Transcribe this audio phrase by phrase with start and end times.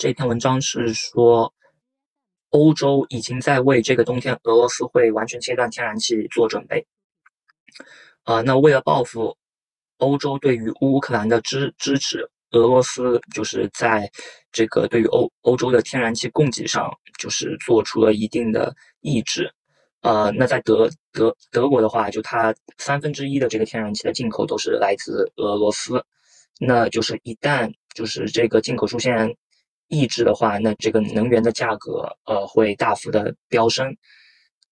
[0.00, 1.52] 这篇文章是说，
[2.48, 6.86] 欧洲已经在为这个冬天俄罗斯会完全切断天然气做准备。
[8.22, 9.36] 啊，那为了报复
[9.98, 14.10] 欧洲对于乌克兰的支支持，俄罗斯就是在
[14.50, 19.52] 这个对于欧欧洲的天然气供给上，就是做出了一定的抑制。
[20.00, 26.02] 呃，那在德德德国的话，就它三分之一的这个天然气的进口都是来自俄罗斯，
[26.58, 29.36] 那就是一旦就是这个进口出现
[29.90, 33.94] 抑制的话，那这个能源的价格呃会大幅的飙升，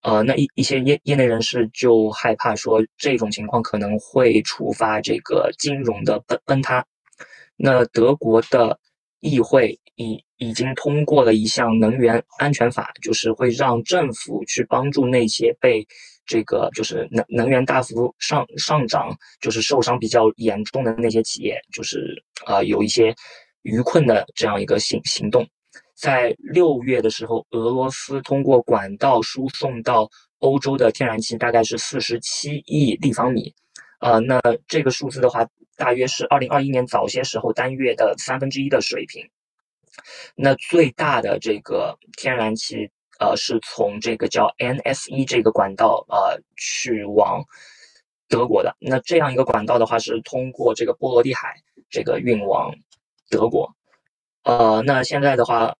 [0.00, 6.82] 呃，那一一些业业内人士就害怕说这种情况可能会触发这个金融的崩崩塌，
[7.56, 8.78] 那德国的
[9.20, 10.24] 议会已。
[10.40, 15.84] 已经通过了一项能源安全法，就是会让政府去帮助那些被
[16.24, 19.10] 这个就是能能源大幅上上涨，
[19.40, 23.12] 就是受伤比较严重的那些企业，就是啊有一些
[23.68, 25.46] 余困的这样一个行行动。
[25.94, 33.52] 在六月的时候，俄罗斯通过管道输送到欧洲的天然气大概是四十七亿立方米，
[34.00, 39.28] 呃，那这个数字的话，大约是二零二一年早些时候单月的三分之一的水平。
[40.36, 42.88] 那最大的这个天然气，
[43.18, 47.42] 呃，是从这个叫 NSE 这个管道，呃，去往
[48.28, 48.76] 德国的。
[48.78, 51.56] 那这样一个管道的话，是通过这个波罗的海
[51.90, 52.72] 这个运往
[53.28, 53.72] 德国。
[54.44, 55.74] 呃，那现在的话。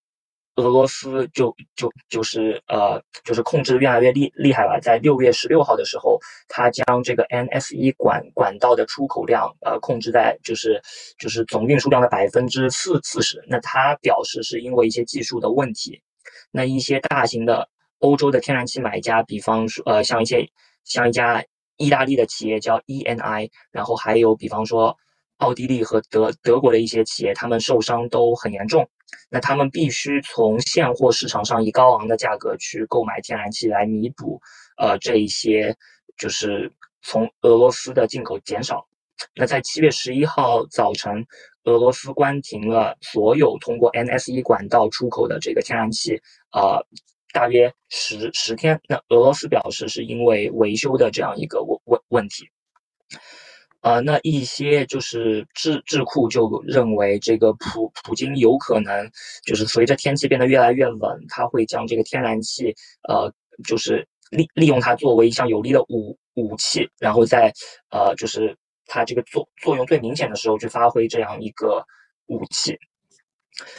[0.56, 4.80] 俄罗斯就就就是呃就是控制越来越厉厉害了。
[4.82, 6.18] 在六月十六号的时候，
[6.48, 10.82] 他将这个 NSE 管管道的出口量呃控制在就是
[11.16, 13.40] 就是总运输量的百分之四四十。
[13.46, 16.02] 那他表示是因为一些技术的问题。
[16.50, 17.68] 那一些大型的
[18.00, 20.44] 欧洲的天然气买家，比方说呃像一些
[20.82, 21.44] 像一家
[21.76, 24.96] 意大利的企业叫 ENI，然后还有比方说。
[25.38, 28.88] 奥地利和德德国的一些企业，他们受伤都很严重，
[29.30, 34.40] 那他们必须从现货市场上以高昂的价格去购买天然气来弥补，
[34.76, 35.76] 呃，这一些
[36.16, 36.72] 就是
[37.02, 38.86] 从俄罗斯的进口减少。
[39.34, 41.26] 那在七月十一号早晨，
[41.64, 46.20] 俄罗斯关停了所有通过 NSE 管道出口的这个天然气，
[46.52, 46.84] 呃，
[47.32, 48.80] 大约十十天。
[48.88, 52.48] 那俄罗斯表示是因为维修的这样一个问问问题。
[53.80, 59.08] 啊，那一些就是智智库就认为，这个普普京有可能
[59.46, 62.74] 就是随着天气变得越来越冷，他会将这个天然气，
[63.08, 63.32] 呃，
[63.64, 67.52] 就是利利用它作为一项有力的武武器，然后在
[67.90, 68.56] 呃，就是
[68.86, 71.80] 它这个作作用最明显的时候去发挥这样一个
[72.26, 72.76] 武器。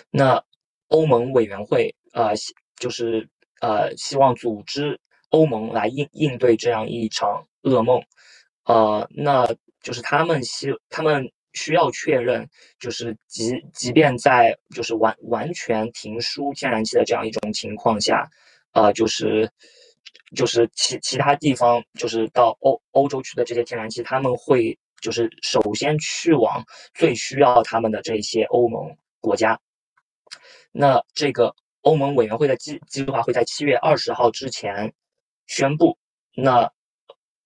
[0.09, 0.41] 那
[0.87, 2.33] 欧盟委员会，呃，
[2.77, 3.27] 就是
[3.59, 4.97] 呃，希望组织
[5.29, 8.01] 欧盟来应应对这样一场噩梦，
[8.63, 9.45] 呃，那。
[9.81, 12.47] 就是他们希他们需要确认，
[12.79, 18.29] 就是即即便在就是完完全停输天然气的这样一种情况下，
[18.73, 19.49] 呃，就是
[20.35, 26.63] 就是其其他地方就是到欧欧洲去的这些天然气，他们会就是首先去往
[26.93, 29.59] 最需要他们的这些欧盟国家。
[30.71, 34.93] 那这个欧盟委员会的计计划会在七月二十号之前
[35.47, 35.97] 宣布。
[36.35, 36.69] 那。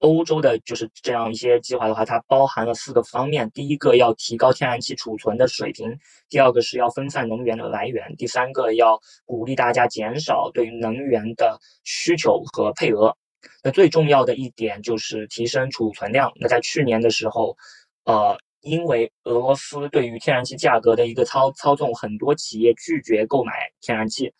[0.04, 5.90] 欧洲的就是这样一些计划的话，它包含了四个方面：第一个要提高天然气储存的水平；
[6.28, 13.16] 第二个是要分散能源的来源；第三个要鼓励大家减少对于能源的需求和配额。
[13.64, 16.30] 那最重要的一点就是提升储存量。
[16.36, 17.56] 那在去年的时候，
[18.04, 24.34] 呃，因为俄罗斯对于天然气价格的一个操操纵，很多企业拒绝购买天然气，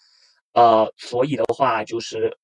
[0.52, 2.38] 呃，所以的话就是。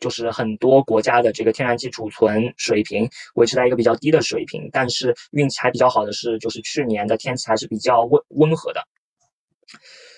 [0.00, 8.86] 就是很多国家的这个天然气储存水平维持在一个比较低的水平，但是运气还比较好的是，就是去年的天气还是比较温温和的。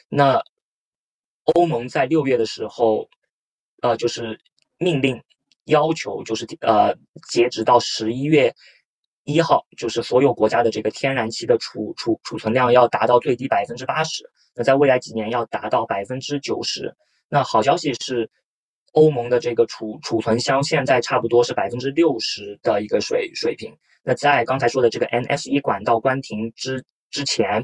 [0.08, 0.42] 那
[1.44, 3.08] 欧盟在六月的时候，
[3.82, 4.40] 呃，就是
[4.78, 5.22] 命令
[5.66, 6.96] 要求，就是呃，
[7.30, 8.54] 截止到十一月
[9.24, 16.96] 一号，就是所有国家的这个天然气的储储储存量要达到最低百分之八十，那在未来几年要达到百分之九十。
[17.28, 18.30] 那好消息是。
[18.96, 23.70] 欧盟的这个储储存箱现在差不多是百分之六十的一个水水平。
[24.02, 27.62] 那在刚才说的这个 NSE 管道关停之之前，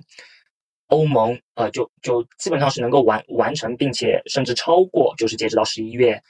[0.89, 6.23] 欧盟呃就就基本上是能够完完成，并且甚至超过，就是截止到十一月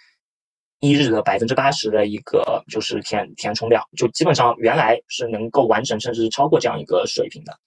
[0.78, 7.58] 一日的百分之八十的一个就是填填充量，就基本上原来是能够完成，甚至是超过这样一个水平的。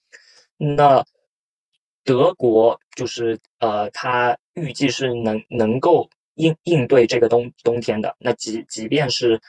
[0.55, 1.03] 那
[2.05, 6.09] 德国就是呃，它预计是能能够。
[6.35, 9.39] 应应对这个冬冬天的那即即便是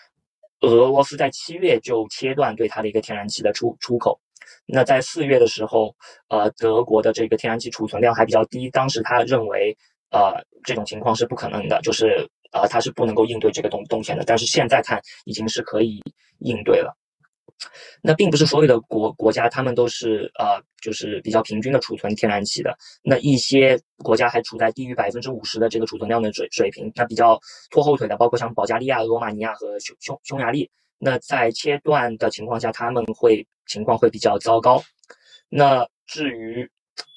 [0.60, 4.18] 俄罗斯在七月就切断对它的一个天然气的出出口，
[4.66, 5.94] 那在四月的时候，
[6.28, 9.76] 呃，德国的这个天然气储存量还比较低，当时他认为，
[10.10, 14.24] 呃，这种情况是不可能的，就是呃，它是不能够应对这个冬冬天的。
[14.24, 16.02] 但是现在看，已经是可以
[16.38, 16.96] 应对了。
[18.02, 22.76] 那并不是所有的国国家他们都是呃，就是比较平均的储存天然气的。
[23.02, 26.92] 那一些国家还处在低于百分之五十的这个储存量的水水平。
[26.94, 27.38] 那比较
[27.70, 30.70] 拖后腿的，包括像保加利亚、罗马尼亚和匈匈匈牙利。
[30.98, 34.82] 那在切断的情况下，他们会情况会比较糟糕。
[35.48, 36.70] 那至于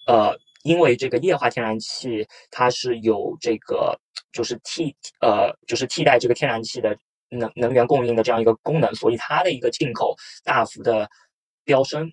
[0.07, 3.99] 呃，因为这个液化天然气它是有这个
[4.31, 6.97] 就是替呃就是替代这个天然气的。
[7.29, 11.09] 能能源供应的这样一个功能，所以它的一个进口大幅的
[11.63, 12.11] 飙升，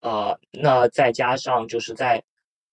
[0.00, 2.22] 呃，那再加上就是在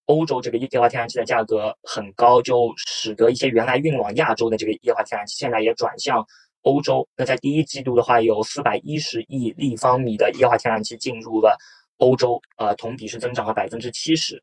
[0.06, 6.26] 欧洲这个液化天然气的价格很高，就使得一些原来运往亚洲的这个液化天然气现在也转向
[6.62, 7.08] 欧洲。
[7.16, 11.58] 那在第一季度的话，有四百一十亿立方米的液化天然气进入了
[11.98, 14.42] 欧洲，呃，同比是增长了百分之七十。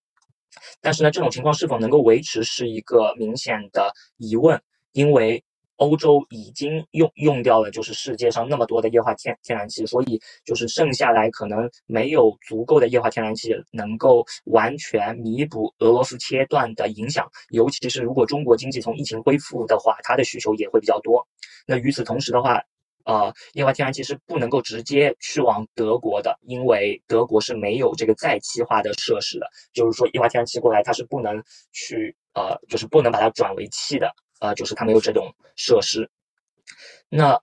[0.81, 4.63] 但是呢，这种情况是否能够维持是一个明显的疑问，
[4.93, 5.43] 因为。
[5.83, 17.29] 欧洲已经用用掉了，就是世界上那么多的液化天天然气，所以就是剩下来可能没有足够的液化天然气能够完全弥补俄罗斯切断的影响。
[17.51, 21.27] 尤其是如果中国经济从疫情恢复的话，它的需求也会比较多。
[21.67, 22.63] 那与此同时的话，
[23.05, 29.47] 呃，液化天然气是不能够直接去往德国的，因为德国是没有这个再气化的设施的。
[29.73, 31.43] 就是说，液化天然气过来，它是不能
[31.73, 34.09] 去呃，就是不能把它转为气的。
[34.43, 36.11] 呃，就是它没有这种设施。
[37.09, 37.41] 那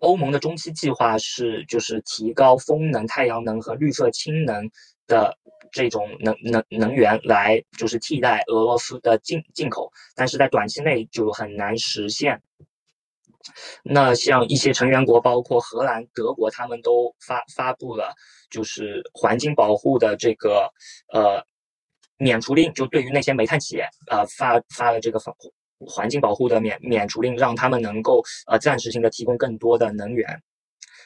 [0.00, 4.70] 欧盟的中期计划是，就是提高风能、太阳能和绿色氢能
[5.06, 5.34] 的
[5.72, 12.42] 这种能能能源来，就是替代俄罗斯的进进口，但是在短期内就很难实现。
[13.82, 18.14] 那像一些成员国，包括荷兰、德国，他们都发发布了
[18.50, 20.70] 就是环境保护的这个
[21.10, 21.42] 呃
[22.18, 25.34] 免除令，就对于那些煤炭企业呃发发了这个防。
[25.78, 30.42] 环境保护的免免除令，让他们能够呃暂时性的提供更多的能源。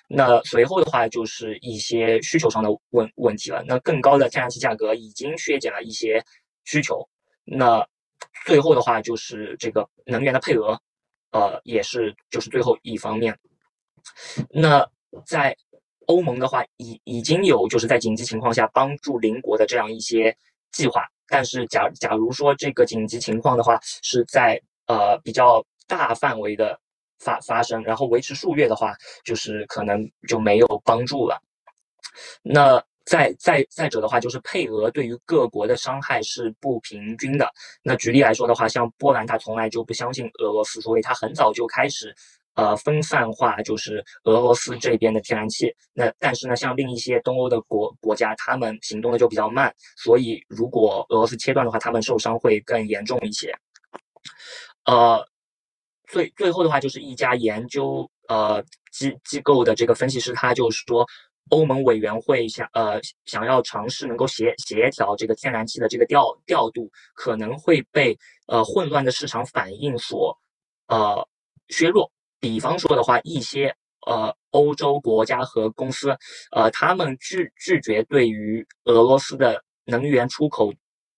[0.08, 3.62] 那随后的话就是一些需求上的问问题了。
[3.66, 6.24] 那更高的天然气价格已经削减了一些
[6.64, 7.06] 需求。
[7.44, 7.86] 那
[8.46, 10.80] 最后的话就是这个能源的配额，
[11.32, 13.38] 呃，也是就是最后一方面。
[14.50, 14.88] 那
[15.26, 15.54] 在
[16.06, 20.34] 欧盟的话，已已经有就是在紧急情况下帮助邻国的这样一些
[20.72, 21.06] 计划。
[21.28, 26.78] 但是假假如说这个紧急情况的话是在呃比较大范围的
[27.18, 28.94] 发发生，然后维持数月的话，
[29.24, 31.40] 就是可能就没有帮助了。
[32.42, 37.50] 那再再再者的话，就是配额对于各国的伤害是不平均的。
[37.82, 42.14] 那举例来说的话，像波兰，他从来就不相信俄罗斯，所以他很早就开始。
[42.58, 45.72] 呃，分散化就是俄罗斯这边的天然气。
[45.92, 53.54] 那但是呢，像另一些东欧的国国家，他们行动的就比较慢，所以如果俄罗斯切断的话，他们受伤会更严重一些。
[54.86, 55.24] 呃，
[56.08, 61.06] 最最后的话就是一家研究呃机机构的这个分析师，他就是说，
[61.50, 68.18] 欧盟委员会想呃想要尝试能够协协调这个天然气的这个调调度，可能会被
[68.48, 70.36] 呃混乱的市场反应所
[70.88, 71.24] 呃
[71.68, 72.10] 削弱。
[72.40, 73.74] 比方说的话，一些
[74.06, 76.16] 呃欧洲国家和公司，
[76.52, 80.72] 呃，他们拒拒绝对于俄罗斯的能源出口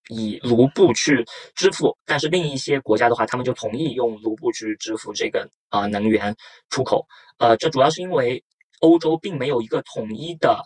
[0.08, 1.24] 以卢布去
[1.54, 6.34] 支付，但是另一些国家的话，他们就同意用卢布去支付这个啊能源
[6.70, 7.06] 出口。
[7.38, 8.42] 呃，这主要是因为
[8.80, 10.64] 欧洲并没有一个统一的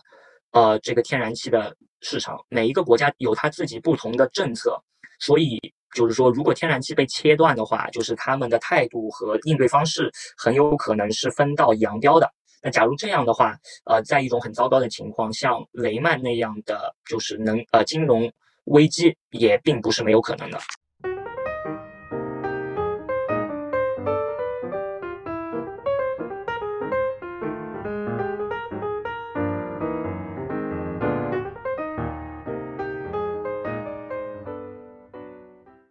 [0.51, 4.81] 呃这个天然气的市场，每一个国家有它自己不同的政策，
[5.19, 5.59] 所以。
[5.95, 12.29] 就是说，如果天然气被切断的话，就是他们的态度和应对方式很有可能是分道扬镳的。
[12.61, 18.31] 那假如这样的话，呃，在一种很糟糕的情况，像雷曼那样的，就是能呃金融
[18.65, 20.59] 危机也并不是没有可能的。